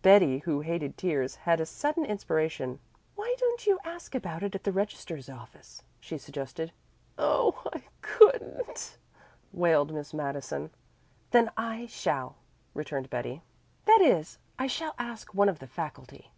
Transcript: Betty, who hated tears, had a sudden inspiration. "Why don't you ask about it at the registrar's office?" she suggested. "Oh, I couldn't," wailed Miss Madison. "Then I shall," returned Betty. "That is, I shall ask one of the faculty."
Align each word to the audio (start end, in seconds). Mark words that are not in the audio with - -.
Betty, 0.00 0.38
who 0.38 0.62
hated 0.62 0.96
tears, 0.96 1.34
had 1.34 1.60
a 1.60 1.66
sudden 1.66 2.06
inspiration. 2.06 2.78
"Why 3.14 3.34
don't 3.38 3.66
you 3.66 3.78
ask 3.84 4.14
about 4.14 4.42
it 4.42 4.54
at 4.54 4.64
the 4.64 4.72
registrar's 4.72 5.28
office?" 5.28 5.82
she 6.00 6.16
suggested. 6.16 6.72
"Oh, 7.18 7.60
I 7.74 7.82
couldn't," 8.00 8.96
wailed 9.52 9.92
Miss 9.92 10.14
Madison. 10.14 10.70
"Then 11.30 11.50
I 11.58 11.84
shall," 11.84 12.36
returned 12.72 13.10
Betty. 13.10 13.42
"That 13.84 14.00
is, 14.00 14.38
I 14.58 14.66
shall 14.66 14.94
ask 14.98 15.34
one 15.34 15.50
of 15.50 15.58
the 15.58 15.66
faculty." 15.68 16.30